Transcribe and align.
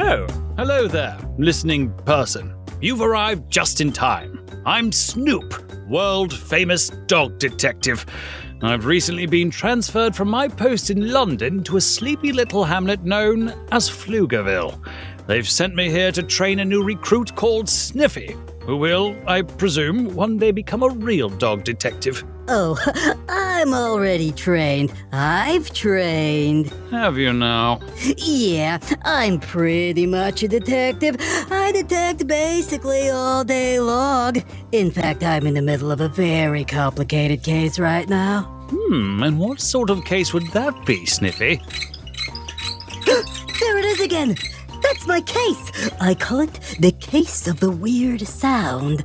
Oh, 0.00 0.28
hello 0.56 0.86
there, 0.86 1.18
listening 1.38 1.92
person. 2.04 2.54
You've 2.80 3.00
arrived 3.00 3.50
just 3.50 3.80
in 3.80 3.90
time. 3.92 4.46
I'm 4.64 4.92
Snoop, 4.92 5.88
world 5.88 6.32
famous 6.32 6.90
dog 7.08 7.40
detective. 7.40 8.06
I've 8.62 8.86
recently 8.86 9.26
been 9.26 9.50
transferred 9.50 10.14
from 10.14 10.28
my 10.28 10.46
post 10.46 10.90
in 10.90 11.10
London 11.10 11.64
to 11.64 11.78
a 11.78 11.80
sleepy 11.80 12.32
little 12.32 12.62
hamlet 12.62 13.02
known 13.02 13.48
as 13.72 13.90
Pflugerville. 13.90 14.80
They've 15.26 15.48
sent 15.48 15.74
me 15.74 15.90
here 15.90 16.12
to 16.12 16.22
train 16.22 16.60
a 16.60 16.64
new 16.64 16.84
recruit 16.84 17.34
called 17.34 17.68
Sniffy, 17.68 18.36
who 18.62 18.76
will, 18.76 19.16
I 19.26 19.42
presume, 19.42 20.14
one 20.14 20.38
day 20.38 20.52
become 20.52 20.84
a 20.84 20.90
real 20.90 21.28
dog 21.28 21.64
detective. 21.64 22.22
Oh, 22.46 22.78
uh, 23.28 23.47
I'm 23.58 23.74
already 23.74 24.30
trained. 24.30 24.92
I've 25.10 25.72
trained. 25.72 26.72
Have 26.92 27.18
you 27.18 27.32
now? 27.32 27.80
Yeah, 28.16 28.78
I'm 29.02 29.40
pretty 29.40 30.06
much 30.06 30.44
a 30.44 30.48
detective. 30.48 31.16
I 31.50 31.72
detect 31.72 32.28
basically 32.28 33.10
all 33.10 33.42
day 33.42 33.80
long. 33.80 34.36
In 34.70 34.92
fact, 34.92 35.24
I'm 35.24 35.44
in 35.44 35.54
the 35.54 35.62
middle 35.62 35.90
of 35.90 36.00
a 36.00 36.08
very 36.08 36.64
complicated 36.64 37.42
case 37.42 37.80
right 37.80 38.08
now. 38.08 38.42
Hmm, 38.70 39.24
and 39.24 39.40
what 39.40 39.60
sort 39.60 39.90
of 39.90 40.04
case 40.04 40.32
would 40.32 40.46
that 40.52 40.86
be, 40.86 41.04
Sniffy? 41.04 41.60
There 43.06 43.76
it 43.76 43.84
is 43.86 44.00
again. 44.00 44.36
That's 44.84 45.04
my 45.08 45.20
case. 45.22 45.90
I 46.00 46.14
call 46.14 46.40
it 46.42 46.60
the 46.78 46.92
case 46.92 47.48
of 47.48 47.58
the 47.58 47.72
weird 47.72 48.20
sound. 48.20 49.04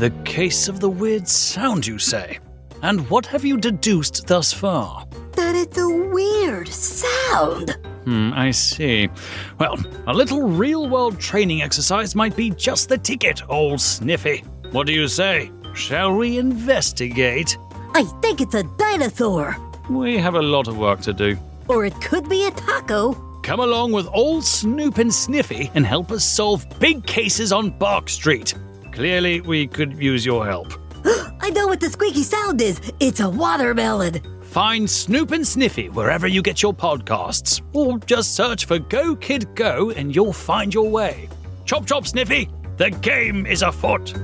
The 0.00 0.08
case 0.24 0.66
of 0.66 0.80
the 0.80 0.88
weird 0.88 1.28
sound, 1.28 1.86
you 1.86 1.98
say? 1.98 2.38
And 2.80 3.06
what 3.10 3.26
have 3.26 3.44
you 3.44 3.58
deduced 3.58 4.26
thus 4.26 4.50
far? 4.50 5.06
That 5.32 5.54
it's 5.54 5.76
a 5.76 5.90
weird 5.90 6.68
sound. 6.68 7.76
Hmm, 8.04 8.32
I 8.32 8.50
see. 8.50 9.10
Well, 9.58 9.76
a 10.06 10.14
little 10.14 10.48
real 10.48 10.88
world 10.88 11.20
training 11.20 11.60
exercise 11.60 12.14
might 12.14 12.34
be 12.34 12.48
just 12.48 12.88
the 12.88 12.96
ticket, 12.96 13.42
old 13.50 13.78
Sniffy. 13.78 14.38
What 14.70 14.86
do 14.86 14.94
you 14.94 15.06
say? 15.06 15.50
Shall 15.74 16.16
we 16.16 16.38
investigate? 16.38 17.58
I 17.94 18.04
think 18.22 18.40
it's 18.40 18.54
a 18.54 18.62
dinosaur. 18.78 19.54
We 19.90 20.16
have 20.16 20.34
a 20.34 20.40
lot 20.40 20.66
of 20.66 20.78
work 20.78 21.02
to 21.02 21.12
do. 21.12 21.36
Or 21.68 21.84
it 21.84 22.00
could 22.00 22.26
be 22.26 22.46
a 22.46 22.50
taco. 22.52 23.12
Come 23.42 23.60
along 23.60 23.92
with 23.92 24.08
old 24.14 24.44
Snoop 24.44 24.96
and 24.96 25.12
Sniffy 25.12 25.70
and 25.74 25.84
help 25.84 26.10
us 26.10 26.24
solve 26.24 26.64
big 26.78 27.04
cases 27.04 27.52
on 27.52 27.68
Bark 27.68 28.08
Street. 28.08 28.54
Clearly, 28.92 29.40
we 29.40 29.66
could 29.66 29.96
use 30.02 30.24
your 30.24 30.44
help. 30.46 30.72
I 31.40 31.50
know 31.50 31.66
what 31.66 31.80
the 31.80 31.90
squeaky 31.90 32.22
sound 32.22 32.60
is. 32.60 32.80
It's 33.00 33.20
a 33.20 33.28
watermelon. 33.28 34.20
Find 34.42 34.90
Snoop 34.90 35.30
and 35.30 35.46
Sniffy 35.46 35.88
wherever 35.88 36.26
you 36.26 36.42
get 36.42 36.62
your 36.62 36.74
podcasts, 36.74 37.62
or 37.72 37.98
just 38.00 38.34
search 38.34 38.64
for 38.64 38.78
Go 38.78 39.14
Kid 39.14 39.54
Go 39.54 39.90
and 39.90 40.14
you'll 40.14 40.32
find 40.32 40.74
your 40.74 40.90
way. 40.90 41.28
Chop 41.64 41.86
chop, 41.86 42.06
Sniffy! 42.06 42.48
The 42.76 42.90
game 42.90 43.46
is 43.46 43.62
afoot! 43.62 44.14